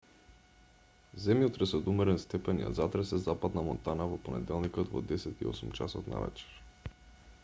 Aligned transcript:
земјотрес 1.25 1.73
од 1.79 1.89
умерен 1.93 2.17
степен 2.23 2.63
ја 2.63 2.71
затресе 2.79 3.19
западна 3.27 3.65
монтана 3.67 4.09
во 4.15 4.19
понеделникот 4.25 4.91
во 4.95 5.03
10:08 5.13 5.77
часот 5.81 6.11
навечер 6.15 6.93